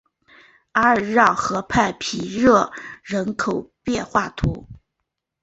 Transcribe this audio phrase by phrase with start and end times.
[0.71, 2.71] 阿尔让河畔皮热
[3.03, 4.79] 人口变化图示